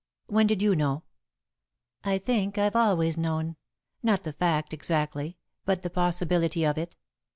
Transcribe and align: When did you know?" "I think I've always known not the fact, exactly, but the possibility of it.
When 0.25 0.47
did 0.47 0.63
you 0.63 0.75
know?" 0.75 1.03
"I 2.03 2.17
think 2.17 2.57
I've 2.57 2.75
always 2.75 3.19
known 3.19 3.55
not 4.01 4.23
the 4.23 4.33
fact, 4.33 4.73
exactly, 4.73 5.37
but 5.63 5.83
the 5.83 5.91
possibility 5.91 6.65
of 6.65 6.75
it. 6.79 6.95